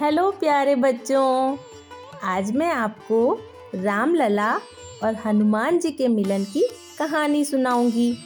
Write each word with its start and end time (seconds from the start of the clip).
Hello 0.00 0.30
प्यारे 0.30 0.74
बच्चों, 0.74 1.56
आज 2.22 2.50
मैं 2.52 2.70
आपको 2.70 3.18
राम 3.74 4.14
लला 4.14 4.54
और 5.02 5.14
हनुमान 5.14 5.78
जी 5.78 5.90
के 5.90 6.08
मिलन 6.08 6.44
की 6.44 6.66
कहानी 6.98 7.44
सुनाऊँगी। 7.44 8.18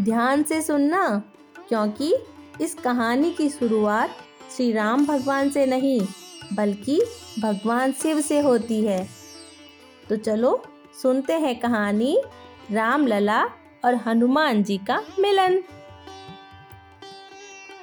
ध्यान 0.00 0.42
से 0.42 0.60
सुनना, 0.62 1.22
क्योंकि 1.68 2.12
इस 2.60 2.74
कहानी 2.74 3.30
की 3.30 3.48
शुरुआत 3.48 4.16
श्री 4.56 4.72
राम 4.72 5.06
भगवान 5.06 5.50
से 5.50 5.66
नहीं, 5.66 6.00
बल्कि 6.52 7.00
भगवान 7.42 7.92
शिव 7.92 8.20
से 8.20 8.40
होती 8.40 8.82
है। 8.84 9.08
तो 10.08 10.16
चलो 10.16 10.62
सुनते 11.02 11.32
हैं 11.32 11.58
कहानी 11.60 12.20
राम 12.72 13.06
लला 13.06 13.42
और 13.84 13.94
हनुमान 14.06 14.62
जी 14.62 14.78
का 14.78 15.02
मिलन। 15.20 15.62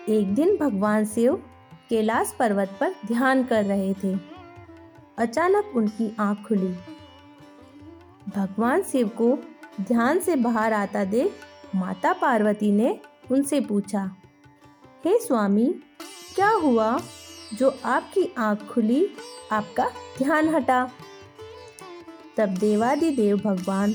एक 0.09 0.35
दिन 0.35 0.57
भगवान 0.57 1.05
शिव 1.05 1.43
कैलाश 1.89 2.33
पर्वत 2.39 2.77
पर 2.79 2.95
ध्यान 3.05 3.43
कर 3.43 3.65
रहे 3.65 3.93
थे। 3.93 4.15
अचानक 5.17 5.71
उनकी 5.75 6.15
आँख 6.19 6.47
खुली। 6.47 6.73
भगवान 8.35 8.81
शिव 8.81 9.07
को 9.07 9.37
ध्यान 9.81 10.19
से 10.19 10.35
बाहर 10.35 10.73
आता 10.73 11.03
देख 11.03 11.33
माता 11.75 12.13
पार्वती 12.13 12.71
ने 12.71 12.99
उनसे 13.31 13.59
पूछा, 13.61 14.15
हे 15.05 15.17
स्वामी, 15.19 15.65
क्या 16.35 16.49
हुआ 16.49 16.99
जो 17.53 17.69
आपकी 17.85 18.33
आँख 18.37 18.67
खुली, 18.67 19.07
आपका 19.51 19.89
ध्यान 20.17 20.49
हटा? 20.49 20.89
तब 22.37 22.49
देवादि 22.49 23.09
देव 23.11 23.37
भगवान 23.37 23.93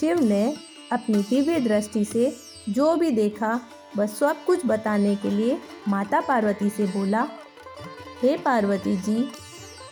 शिव 0.00 0.20
ने 0.20 0.54
अपनी 0.92 1.22
दिव्य 1.22 1.60
दृष्टि 1.60 2.04
से 2.04 2.36
जो 2.68 2.96
भी 2.96 3.10
देखा 3.10 3.60
वह 3.96 4.06
सब 4.06 4.44
कुछ 4.44 4.66
बताने 4.66 5.16
के 5.16 5.30
लिए 5.30 5.58
माता 5.88 6.20
पार्वती 6.20 6.68
से 6.70 6.86
बोला 6.86 7.26
हे 8.24 8.36
पार्वती 8.36 8.96
जी, 8.96 9.24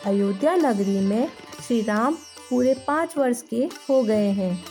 अयोध्या 0.06 0.54
नगरी 0.56 0.98
में 1.00 1.28
श्री 1.66 1.80
राम 1.80 2.14
पूरे 2.50 2.72
पाँच 2.86 3.16
वर्ष 3.18 3.42
के 3.42 3.68
हो 3.88 4.02
गए 4.02 4.30
हैं 4.30 4.64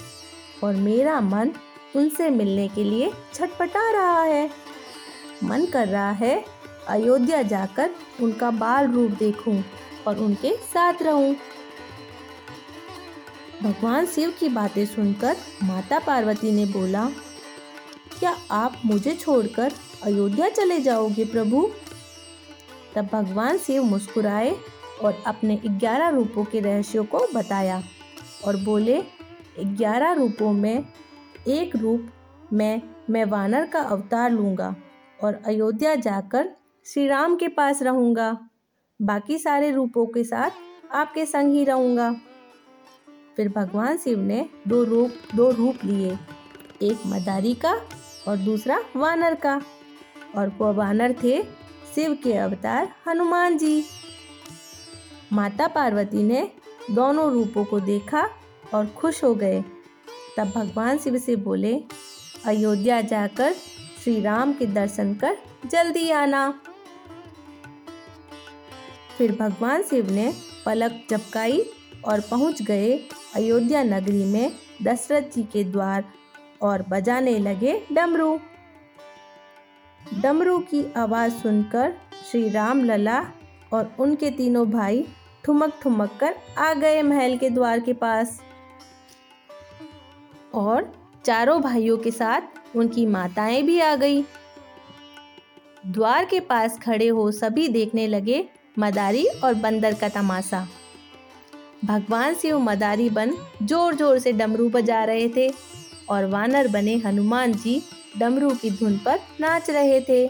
और 0.63 0.75
मेरा 0.75 1.19
मन 1.21 1.51
उनसे 1.95 2.29
मिलने 2.29 2.67
के 2.67 2.83
लिए 2.83 3.11
छटपटा 3.33 3.91
रहा 3.91 4.23
है 4.23 4.49
मन 5.43 5.65
कर 5.65 5.87
रहा 5.87 6.09
है 6.11 6.43
अयोध्या 6.87 7.41
जाकर 7.41 7.89
उनका 8.21 8.49
बाल 8.51 8.87
रूप 8.91 9.11
देखूँ 9.11 9.63
और 10.07 10.17
उनके 10.17 10.55
साथ 10.73 11.01
रहूँ। 11.01 11.35
भगवान 13.63 14.05
शिव 14.05 14.33
की 14.39 14.49
बातें 14.49 14.85
सुनकर 14.85 15.37
माता 15.63 15.99
पार्वती 15.99 16.51
ने 16.51 16.65
बोला, 16.65 17.05
क्या 18.19 18.35
आप 18.51 18.81
मुझे 18.85 19.15
छोड़कर 19.15 19.71
अयोध्या 20.03 20.49
चले 20.49 20.81
जाओगे 20.81 21.25
प्रभु 21.25 21.69
तब 22.95 23.09
भगवान 23.13 23.57
शिव 23.57 23.83
मुस्कुराए 23.83 24.55
और 25.03 25.23
अपने 25.27 25.55
ग्यारह 25.65 26.09
रूपों 26.09 26.43
के 26.45 26.59
रहस्यों 26.59 27.03
को 27.05 27.25
बताया 27.35 27.81
और 28.47 28.57
बोले, 28.57 29.01
ग्यारह 29.59 30.13
रूपों 30.13 30.51
में 30.53 30.85
एक 31.47 31.75
रूप 31.75 32.09
में, 32.53 32.81
मैं 33.09 33.25
वानर 33.25 33.65
का 33.65 33.79
अवतार 33.79 34.31
लूँगा 34.31 34.75
और 35.23 35.41
अयोध्या 35.45 35.95
जाकर 35.95 36.49
श्री 36.85 37.07
राम 37.07 37.35
के 37.35 37.47
पास 37.47 37.81
रहूँगा। 37.81 38.37
बाकी 38.99 39.37
सारे 39.37 39.71
रूपों 39.71 40.05
के 40.05 40.23
साथ 40.23 40.51
आपके 40.91 41.25
संग 41.25 41.53
ही 41.53 41.63
रहूँगा। 41.65 42.11
फिर 43.37 43.49
भगवान 43.49 43.97
शिव 43.97 44.19
ने 44.19 44.45
दो 44.67 44.83
रूप 44.83 45.35
दो 45.35 45.49
रूप 45.51 45.85
लिए, 45.85 46.17
एक 46.81 46.97
मदारी 47.07 47.53
का 47.53 47.73
और 48.27 48.37
दूसरा 48.37 48.79
वानर 48.95 49.35
का। 49.35 49.61
और 50.37 50.49
वो 50.59 50.71
वानर 50.73 51.15
थे 51.23 51.41
शिव 51.95 52.13
के 52.23 52.33
अवतार 52.33 52.89
हनुमान 53.07 53.57
जी। 53.57 53.83
माता 55.33 55.67
पार्वती 55.67 56.23
ने 56.23 56.51
दोनों 56.91 57.31
रूपों 57.31 57.65
को 57.65 57.79
देखा 57.79 58.29
और 58.73 58.85
खुश 58.87 59.23
हो 59.23 59.35
गए। 59.35 59.61
तब 60.37 60.51
भगवान 60.55 60.97
शिव 60.97 61.17
से 61.17 61.35
बोले, 61.35 61.83
अयोध्या 62.45 63.01
जाकर 63.01 63.53
श्री 64.03 64.21
राम 64.21 64.53
के 64.53 64.65
दर्शन 64.65 65.13
कर 65.13 65.37
जल्दी 65.65 66.11
आना। 66.11 66.61
फिर 69.17 69.31
भगवान 69.31 69.83
शिव 69.83 70.11
ने 70.11 70.33
पलक 70.65 71.05
चपकाई 71.09 71.65
और 72.05 72.19
पहुँच 72.19 72.61
गए 72.61 72.97
अयोध्या 73.35 73.83
नगरी 73.83 74.25
में 74.25 74.51
दशरथ 74.83 75.21
जी 75.21 75.43
के 75.43 75.63
द्वार 75.63 76.03
और 76.61 76.81
बजाने 76.81 77.37
लगे 77.39 77.81
डमरू। 77.91 78.39
डमरू 80.21 80.57
की 80.59 80.83
आवाज़ 80.97 81.33
सुनकर 81.33 81.93
श्री 82.31 82.49
राम 82.49 82.83
लला 82.83 83.19
और 83.73 83.95
उनके 83.99 84.29
तीनों 84.31 84.69
भाई 84.71 85.05
ठुमक 85.45 85.79
ठुमक 85.83 86.17
कर 86.19 86.35
आ 86.57 86.73
गए 86.73 87.01
महल 87.01 87.37
के 87.37 87.49
द्वार 87.49 87.79
के 87.79 87.93
पास। 87.93 88.39
और 90.53 90.91
चारों 91.25 91.61
भाइयों 91.61 91.97
के 91.97 92.11
साथ 92.11 92.75
उनकी 92.75 93.05
माताएँ 93.05 93.61
भी 93.63 93.79
आ 93.79 93.95
गई। 93.95 94.21
द्वार 95.87 96.25
के 96.25 96.39
पास 96.39 96.77
खड़े 96.79 97.07
हो 97.07 97.31
सभी 97.31 97.67
देखने 97.67 98.07
लगे 98.07 98.43
मदारी 98.79 99.25
और 99.43 99.53
बंदर 99.53 99.93
का 99.93 100.09
तमाशा। 100.09 100.67
भगवान 101.85 102.35
शिव 102.35 102.59
मदारी 102.59 103.09
बन 103.09 103.33
ज़ोर 103.63 103.95
ज़ोर 103.95 104.19
से 104.19 104.31
डमरू 104.33 104.69
बजा 104.69 105.03
रहे 105.03 105.27
थे 105.29 105.49
और 106.09 106.25
वानर 106.25 106.67
बने 106.67 106.95
हनुमान 106.97 107.53
जी 107.53 107.81
डमरू 108.11 108.49
की 108.51 108.69
धुन 108.71 108.97
पर 108.97 109.19
नाच 109.41 109.69
रहे 109.69 109.99
थे। 110.01 110.23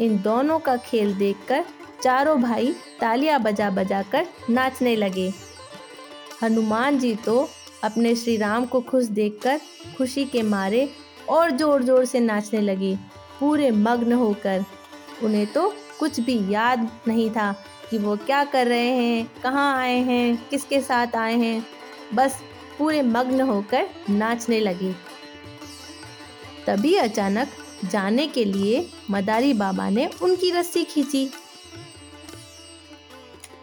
इन 0.00 0.16
दोनों 0.22 0.58
का 0.58 0.76
खेल 0.76 1.14
देखकर 1.14 1.64
चारों 2.02 2.40
भाई 2.42 2.74
तालियाँ 3.00 3.40
बजा 3.42 3.70
बजा 3.70 4.02
कर 4.12 4.26
नाचने 4.50 4.94
लगे। 4.96 5.32
हनुमान 6.42 6.98
जी 6.98 7.14
तो 7.16 7.48
अपने 7.84 8.14
श्री 8.16 8.36
राम 8.36 8.66
को 8.66 8.80
खुश 8.80 9.04
देखकर 9.12 9.60
खुशी 9.98 10.24
के 10.24 10.42
मारे 10.42 10.88
और 11.28 11.50
ज़ोर 11.50 11.82
ज़ोर 11.82 12.04
से 12.04 12.20
नाचने 12.20 12.60
लगे, 12.60 12.94
पूरे 13.40 13.70
मग्न 13.70 14.12
होकर। 14.12 14.64
उन्हें 15.22 15.46
तो 15.46 15.72
कुछ 15.98 16.20
भी 16.20 16.38
याद 16.52 16.88
नहीं 17.08 17.30
था 17.30 17.52
कि 17.90 17.98
वो 17.98 18.16
क्या 18.16 18.42
कर 18.44 18.66
रहे 18.66 18.88
हैं, 18.88 19.28
कहाँ 19.42 19.76
आए 19.78 19.98
हैं, 19.98 20.48
किसके 20.50 20.80
साथ 20.80 21.16
आए 21.16 21.34
हैं। 21.34 21.66
बस 22.14 22.40
पूरे 22.78 23.02
मग्न 23.02 23.40
होकर 23.40 23.86
नाचने 24.10 24.60
लगे। 24.60 24.94
तभी 26.66 26.94
अचानक 26.94 27.48
जाने 27.84 28.26
के 28.26 28.44
लिए 28.44 28.88
मदारी 29.10 29.52
बाबा 29.52 29.90
ने 29.90 30.10
उनकी 30.22 30.50
रस्सी 30.50 30.84
खींची। 30.84 31.30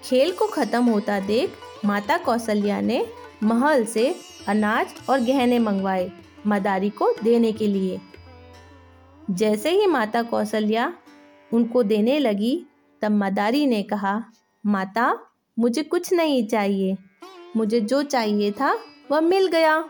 खेल 0.04 0.32
को 0.32 0.48
खत्म 0.48 0.86
होता 0.86 1.20
देख 1.20 1.52
माता 1.86 2.18
कौशल्या 2.18 2.82
ने 2.82 3.08
महल 3.44 3.86
से 3.86 4.16
अनाज 4.48 4.88
और 5.10 5.20
गहने 5.20 5.60
मंगवाए 5.60 6.12
मदारी 6.48 6.90
को 6.90 7.16
देने 7.24 7.52
के 7.52 7.68
लिए। 7.68 8.02
जैसे 9.32 9.70
ही 9.70 9.86
माता 9.88 10.24
कौशल्या 10.24 10.94
उनको 11.54 11.84
देने 11.84 12.20
लगी, 12.20 12.66
तब 13.02 13.12
मदारी 13.12 13.66
ने 13.66 13.84
कहा, 13.84 14.24
माता, 14.66 15.20
मुझे 15.60 15.84
कुछ 15.84 16.14
नहीं 16.14 16.48
चाहिए। 16.48 16.98
मुझे 17.58 17.82
जो 17.82 18.04
चाहिए 18.04 18.52
था, 18.52 18.80
वह 19.12 19.22
मिल 19.22 19.48
गया। 19.48 19.90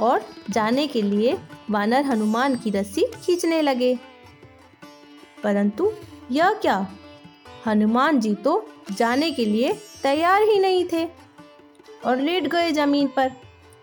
और 0.00 0.26
जाने 0.50 0.86
के 0.86 1.02
लिए 1.02 1.38
वानर 1.70 2.02
हनुमान 2.02 2.56
की 2.56 2.70
रस्सी 2.70 3.04
खींचने 3.24 3.62
लगे। 3.62 3.98
परंतु 5.42 5.92
यह 6.30 6.50
क्या? 6.52 6.86
हनुमान 7.66 8.20
जी 8.20 8.34
तो 8.34 8.70
जाने 8.92 9.30
के 9.30 9.44
लिए 9.44 9.72
तैयार 10.02 10.42
ही 10.42 10.58
नहीं 10.58 10.88
थे 10.92 11.08
और 12.06 12.20
लेट 12.20 12.46
गए 12.46 12.72
ज़मीन 12.72 13.06
पर 13.06 13.32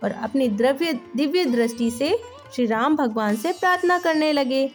और 0.03 0.11
अपनी 0.11 0.47
द्रव्य, 0.47 0.99
दिव्य 1.15 1.45
दृष्टि 1.45 1.91
से 1.91 2.19
श्री 2.55 2.65
राम 2.65 2.95
भगवान 2.95 3.35
से 3.35 3.51
प्रार्थना 3.51 3.99
करने 3.99 4.33
लगे। 4.33 4.71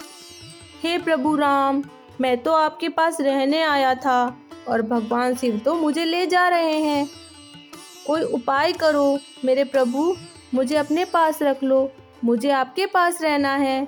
हे 0.83 0.99
प्रभु 0.99 1.37
राम, 1.37 1.83
मैं 2.21 2.43
तो 2.43 2.53
आपके 2.53 2.89
पास 2.89 3.21
रहने 3.21 3.63
आया 3.63 3.95
था 3.95 4.41
और 4.69 4.83
भगवान 4.83 5.37
शिव 5.37 5.59
तो 5.59 5.75
मुझे 5.75 6.05
ले 6.05 6.27
जा 6.27 6.49
रहे 6.49 6.79
हैं। 6.79 7.11
कोई 8.07 8.23
उपाय 8.23 8.73
करो 8.73 9.19
मेरे 9.45 9.65
प्रभु। 9.65 10.17
मुझे 10.55 10.77
अपने 10.77 11.05
पास 11.05 11.43
रख 11.43 11.63
लो, 11.63 11.91
मुझे 12.25 12.51
आपके 12.51 12.87
पास 12.87 13.21
रहना 13.23 13.55
है। 13.57 13.87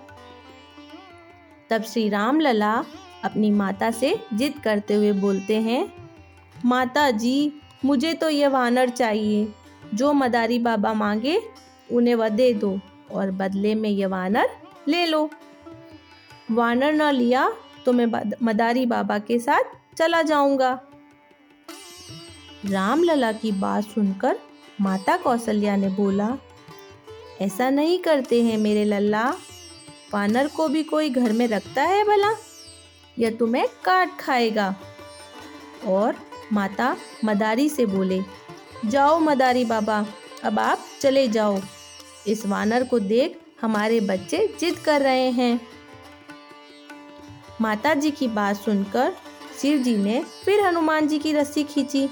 तब 1.71 1.83
श्री 1.83 2.09
राम 2.09 2.41
लला 2.41 2.73
अपनी 3.25 3.51
माता 3.51 3.91
से 3.91 4.15
जिद 4.35 4.59
करते 4.65 4.95
हुए 4.95 5.13
बोलते 5.15 5.57
हैं, 5.57 5.93
माता 6.65 7.11
जी, 7.11 7.61
मुझे 7.85 8.13
तो 8.15 8.29
ये 8.29 8.49
वानर 8.49 8.89
चाहिए, 8.91 9.49
जो 9.95 10.13
मदारी 10.13 10.59
बाबा 10.59 10.93
मांगे, 10.95 11.41
उन्हें 11.91 12.15
वह 12.15 12.29
दे 12.29 12.53
दो 12.55 12.79
और 13.13 13.31
बदले 13.33 13.75
में 13.75 13.89
ये 13.91 14.07
वानर 14.07 14.49
ले 14.89 15.05
लो। 15.07 15.29
वानर 16.51 16.93
न 16.93 17.11
लिया 17.13 17.51
तो 17.87 17.93
मैं 17.93 18.07
मदारी 18.43 18.85
बाबा 18.87 19.19
के 19.19 19.39
साथ 19.39 19.97
चला 19.97 20.23
जाऊँगा। 20.23 20.71
रामलला 22.65 23.33
की 23.33 23.53
बात 23.53 23.85
सुनकर 23.85 24.39
माता 24.81 25.17
कौशल्या 25.17 25.77
ने 25.77 25.89
बोला 25.91 26.29
ऐसा 27.40 27.70
नहीं 27.70 27.99
करते 27.99 28.43
हैं 28.43 28.58
मेरे 28.58 28.85
लल्ला। 28.85 29.35
वानर 30.14 30.49
को 30.49 30.69
भी 30.69 30.82
कोई 30.82 31.11
घर 31.11 31.32
में 31.32 31.49
रखता 31.49 31.82
है 31.82 32.05
भला? 32.05 32.37
यह 33.19 33.31
तुम्हें 33.31 33.67
काट 33.85 34.19
खाएगा? 34.20 34.76
और 35.87 36.17
माता 36.52 36.96
मदारी 37.25 37.69
से 37.69 37.87
बोले, 37.87 38.23
जाओ 38.87 39.19
मदारी 39.19 39.64
बाबा, 39.64 40.06
अब 40.44 40.58
आप 40.58 40.79
चले 41.00 41.29
जाओ। 41.29 41.61
इस 42.26 42.46
वानर 42.46 42.85
को 42.85 42.99
देख 42.99 43.40
हमारे 43.61 44.00
बच्चे 44.00 44.56
जिद 44.61 44.76
कर 44.76 45.02
रहे 45.02 45.31
हैं। 45.31 45.61
माता 47.61 47.94
जी 47.94 48.11
की 48.11 48.29
बात 48.29 48.56
सुनकर 48.56 49.12
शिव 49.62 49.79
जी 49.79 49.96
ने 49.96 50.25
फिर 50.44 50.61
हनुमान 50.61 51.08
जी 51.08 51.19
की 51.19 51.32
रस्सी 51.32 51.64
खींची। 51.64 52.08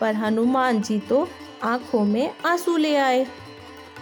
पर 0.00 0.14
हनुमान 0.14 0.82
जी 0.82 0.98
तो 0.98 1.28
आँखों 1.62 2.04
में 2.04 2.34
आँसू 2.46 2.76
ले 2.76 2.96
आए। 2.96 3.26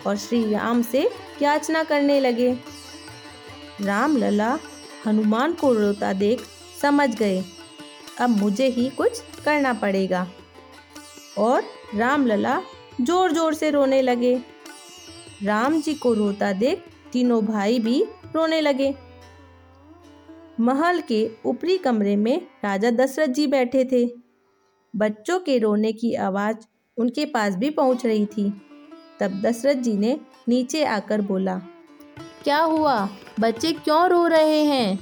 और 0.07 0.17
श्री 0.17 0.53
राम 0.53 0.83
से 0.83 1.09
याचना 1.43 1.83
करने 1.85 2.21
लगे। 2.21 2.53
राम, 3.81 4.17
लला, 4.17 4.59
हनुमान 5.07 5.53
को 5.53 5.73
रोता 5.73 6.13
देख 6.13 6.41
समझ 6.83 7.15
गए। 7.15 7.43
अब 8.21 8.31
मुझे 8.31 8.67
ही 8.67 8.89
कुछ 8.91 9.21
करना 9.45 9.73
पड़ेगा। 9.73 10.27
और 11.39 11.63
राम, 11.95 12.27
लला 12.27 12.61
ज़ोर 13.01 13.33
ज़ोर 13.33 13.55
से 13.55 13.71
रोने 13.71 14.03
लगे। 14.03 14.41
राम 15.43 15.81
जी 15.81 15.95
को 15.95 16.15
रोता 16.15 16.53
देख 16.53 16.85
तीनों 17.13 17.45
भाई 17.47 17.79
भी 17.79 18.03
रोने 18.35 18.61
लगे। 18.61 18.95
महल 20.61 21.01
के 21.01 21.31
ऊपरी 21.47 21.79
कमरे 21.79 22.17
में 22.17 22.41
राजा 22.65 22.91
दशरथ 22.91 23.27
जी 23.27 23.47
बैठे 23.47 23.85
थे। 23.85 24.05
बच्चों 24.95 25.39
के 25.41 25.59
रोने 25.59 25.93
की 25.93 26.15
आवाज़ 26.15 26.57
उनके 26.97 27.25
पास 27.27 27.55
भी 27.55 27.71
पहुँच 27.71 28.07
रही 28.07 28.27
थी। 28.27 28.53
तब 29.21 29.41
दशरथ 29.41 29.75
जी 29.75 29.93
ने 29.93 30.21
नीचे 30.49 30.85
आकर 30.85 31.21
बोला 31.21 31.59
क्या 32.45 32.59
हुआ? 32.59 33.09
बच्चे 33.41 33.73
क्यों 33.73 34.09
रो 34.09 34.27
रहे 34.27 34.65
हैं? 34.65 34.99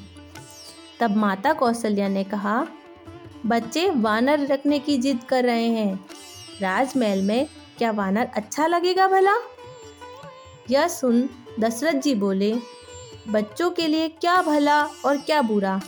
तब 1.01 1.17
माता 1.17 1.53
कौशल्या 1.53 2.09
ने 2.09 2.25
कहा 2.25 2.67
बच्चे 3.47 3.91
वानर 3.91 4.47
रखने 4.47 4.79
की 4.79 4.99
जिद 4.99 5.25
कर 5.29 5.45
रहे 5.45 5.69
हैं। 5.69 6.07
राजमहल 6.61 7.23
में 7.23 7.47
क्या 7.79 7.91
वानर 7.91 8.29
अच्छा 8.37 8.67
लगेगा 8.67 9.09
भला? 9.09 9.35
यह 10.71 10.89
सुन 10.89 11.29
दशरथ 11.61 11.95
जी 11.95 12.15
बोले 12.15 12.57
बच्चों 13.29 13.71
के 13.71 13.87
लिए 13.87 14.09
क्या 14.09 14.43
भला 14.43 14.83
और 14.85 15.17
क्या 15.17 15.43
बुरा? 15.43 15.81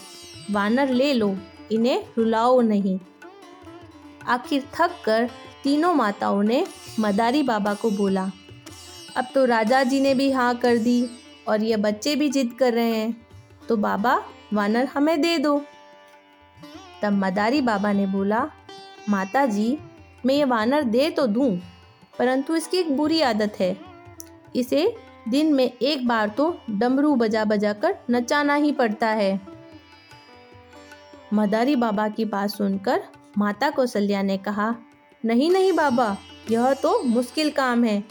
वानर 0.50 0.88
ले 0.88 1.12
लो 1.12 1.37
इन्हें 1.73 2.05
रुलाओ 2.19 2.61
नहीं। 2.61 2.99
आखिर 4.27 4.69
थक 4.75 4.91
कर 5.05 5.31
तीनों 5.65 5.93
माताओं 5.95 6.43
ने 6.43 6.65
मदारी 7.01 7.43
बाबा 7.43 7.75
को 7.75 7.91
बोला, 7.91 8.31
अब 9.17 9.27
तो 9.35 9.45
राजा 9.45 9.83
जी 9.83 10.01
ने 10.01 10.15
भी 10.15 10.31
हाँ 10.33 10.55
कर 10.57 10.79
दी 10.79 11.09
और 11.49 11.62
ये 11.62 11.77
बच्चे 11.79 12.15
भी 12.17 12.29
जिद 12.29 12.53
कर 12.59 12.73
रहे 12.73 12.95
हैं 12.95 13.17
तो 13.69 13.77
बाबा 13.79 14.15
वानर 14.53 14.85
हमें 14.87 15.21
दे 15.21 15.37
दो। 15.39 15.61
तब 17.03 17.12
मदारी 17.15 17.61
बाबा 17.62 17.93
ने 17.93 18.07
बोला, 18.07 18.49
माता 19.09 19.45
जी, 19.47 19.79
मैं 20.27 20.35
ये 20.35 20.45
वानर 20.47 20.83
दे 20.85 21.11
तो 21.11 21.27
दूँ, 21.27 21.57
परंतु 22.19 22.56
इसकी 22.56 22.77
एक 22.77 22.97
बुरी 22.97 23.21
आदत 23.23 23.56
है। 23.61 23.77
इसे 24.56 24.93
दिन 25.29 25.53
में 25.55 25.71
एक 25.73 26.06
बार 26.09 26.29
तो 26.29 26.56
डमरू 26.71 27.15
बजा 27.17 27.45
बजा 27.45 27.73
कर 27.75 27.95
नचाना 28.11 28.55
ही 28.55 28.73
पड़ता 28.73 29.09
है। 29.09 29.41
मदारी 31.35 31.77
बाबा 31.77 32.09
की 32.09 32.25
बात 32.27 32.51
सुनकर 32.51 33.03
माता 33.39 33.71
कौशल्या 33.71 34.23
ने 34.23 34.37
कहा 34.39 34.75
नहीं 35.25 35.50
नहीं 35.50 35.72
बाबा, 35.72 36.17
यह 36.50 36.72
तो 36.75 37.02
मुश्किल 37.02 37.50
काम 37.50 37.84
है। 37.84 38.02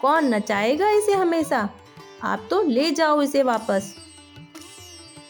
कौन 0.00 0.34
नचाएगा 0.34 0.90
इसे 0.90 1.12
हमेशा? 1.12 1.68
आप 2.24 2.46
तो 2.50 2.62
ले 2.62 2.90
जाओ 2.90 3.22
इसे 3.22 3.42
वापस। 3.42 3.94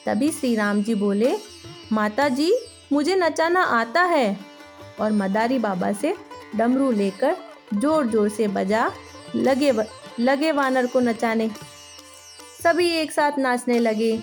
तभी 0.06 0.30
श्री 0.30 0.54
राम 0.56 0.82
जी 0.82 0.94
बोले 0.94 1.34
माता 1.92 2.28
जी 2.30 2.52
मुझे 2.92 3.16
नचाना 3.16 3.62
आता 3.62 4.02
है। 4.04 4.38
और 5.00 5.12
मदारी 5.12 5.58
बाबा 5.58 5.92
से 5.92 6.14
डमरू 6.56 6.90
लेकर 6.92 7.36
ज़ोर 7.74 8.06
ज़ोर 8.06 8.28
से 8.28 8.48
बजा, 8.48 8.90
लगे 9.36 9.72
लगे 10.20 10.52
वानर 10.52 10.86
को 10.86 11.00
नचाने। 11.00 11.50
सभी 12.62 12.90
एक 12.92 13.12
साथ 13.12 13.38
नाचने 13.38 13.78
लगे। 13.78 14.16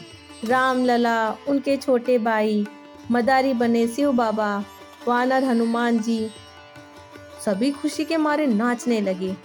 राम 0.45 0.85
लला 0.85 1.35
उनके 1.47 1.77
छोटे 1.77 2.17
भाई, 2.19 2.65
मदारी 3.11 3.53
बने 3.53 3.87
शिव 3.87 4.11
बाबा, 4.13 4.63
वानर 5.07 5.43
हनुमान 5.43 5.99
जी 5.99 6.27
सभी 7.45 7.71
खुशी 7.71 8.05
के 8.05 8.17
मारे 8.17 8.47
नाचने 8.47 9.01
लगे। 9.01 9.35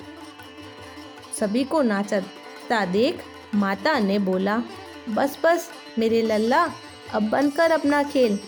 सभी 1.40 1.64
को 1.64 1.82
नाचता 1.82 2.84
देख 2.84 3.22
माता 3.54 3.98
ने 3.98 4.18
बोला, 4.18 4.62
बस 5.08 5.38
बस, 5.44 5.70
मेरे 5.98 6.22
लल्ला, 6.22 6.72
अब 7.14 7.22
बनकर 7.22 7.70
अपना 7.70 8.02
खेल। 8.02 8.38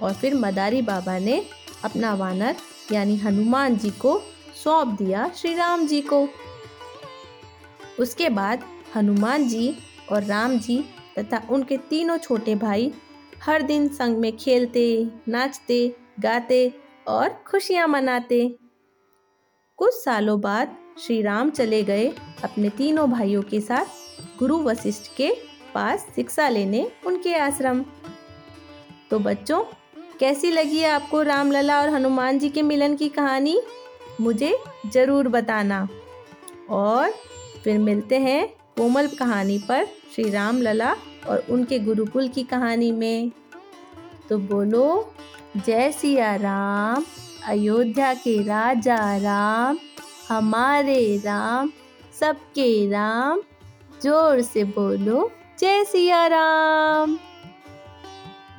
और 0.00 0.12
फिर 0.12 0.34
मदारी 0.34 0.82
बाबा 0.82 1.18
ने 1.18 1.46
अपना 1.84 2.14
वानर, 2.14 2.56
यानी 2.92 3.16
हनुमान 3.16 3.76
जी 3.76 3.90
को 3.90 4.22
सौंप 4.64 4.88
दिया 4.88 5.30
श्री 5.36 5.54
राम 5.54 5.86
जी 5.86 6.00
को। 6.00 6.28
उसके 8.00 8.28
बाद 8.28 8.62
हनुमान 8.96 9.48
जी 9.48 9.76
और 10.12 10.24
राम 10.24 10.58
जी 10.58 10.84
तथा 11.18 11.46
उनके 11.50 11.76
तीनों 11.76 12.18
छोटे 12.18 12.54
भाई 12.54 12.92
हर 13.42 13.62
दिन 13.62 13.88
संग 13.88 14.16
में 14.16 14.36
खेलते, 14.36 15.08
नाचते, 15.28 15.96
गाते 16.20 16.72
और 17.08 17.28
खुशियाँ 17.28 17.88
मनाते। 17.88 18.58
कुछ 19.78 19.94
सालों 19.94 20.40
बाद 20.40 20.76
श्री 20.98 21.22
राम 21.22 21.50
चले 21.50 21.82
गए 21.82 22.08
अपने 22.44 22.68
तीनों 22.70 23.10
भाइयों 23.10 23.42
के 23.42 23.60
साथ 23.60 23.84
गुरु 24.38 24.58
वशिष्ठ 24.58 25.02
के 25.16 25.30
पास 25.74 26.06
शिक्षा 26.14 26.48
लेने 26.48 26.92
उनके 27.06 27.34
आश्रम। 27.34 27.84
तो 29.10 29.18
बच्चों, 29.18 29.64
कैसी 30.20 30.50
लगी 30.50 30.84
आपको 30.84 31.22
रामलला 31.22 31.80
और 31.80 31.88
हनुमान 31.88 32.38
जी 32.38 32.48
के 32.48 32.62
मिलन 32.62 32.96
की 32.96 33.08
कहानी? 33.08 33.62
मुझे 34.20 34.58
ज़रूर 34.92 35.28
बताना। 35.28 35.88
और 36.70 37.10
फिर 37.64 37.78
मिलते 37.78 38.18
हैं 38.18 38.48
कोमल 38.76 39.06
कहानी 39.06 39.58
पर 39.58 39.84
श्री 39.84 40.30
राम 40.30 40.62
लला 40.62 40.96
और 41.28 41.46
उनके 41.50 41.78
गुरुकुल 41.78 42.28
की 42.28 42.42
कहानी 42.42 42.92
में। 42.92 43.30
तो 44.28 44.38
बोलो, 44.38 45.14
जय 45.56 45.92
सिया 45.92 46.36
राम। 46.36 47.04
अयोध्या 47.48 48.14
के 48.14 48.42
राजा 48.42 49.16
राम, 49.16 49.78
हमारे 50.28 51.16
राम, 51.24 51.70
सबके 52.20 52.90
राम। 52.90 53.40
ज़ोर 54.02 54.40
से 54.40 54.64
बोलो, 54.64 55.30
जय 55.58 55.84
सिया 55.84 56.26
राम। 56.26 57.18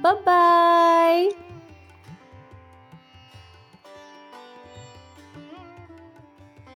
बाय 0.03 1.29